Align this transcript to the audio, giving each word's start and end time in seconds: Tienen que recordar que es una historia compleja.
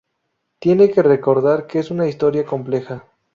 Tienen 0.57 0.91
que 0.91 1.03
recordar 1.03 1.67
que 1.67 1.77
es 1.77 1.91
una 1.91 2.07
historia 2.07 2.43
compleja. 2.43 3.05